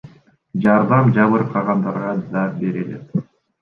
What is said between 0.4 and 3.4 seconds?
Жардам жабыркагандарга да берилет.